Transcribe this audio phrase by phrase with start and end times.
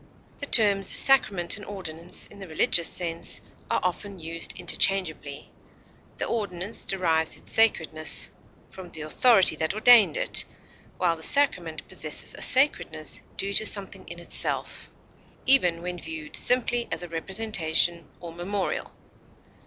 [0.39, 5.51] The terms sacrament and ordinance, in the religious sense, are often used interchangeably;
[6.17, 8.31] the ordinance derives its sacredness
[8.71, 10.43] from the authority that ordained it,
[10.97, 14.89] while the sacrament possesses a sacredness due to something in itself,
[15.45, 18.91] even when viewed simply as a representation or memorial.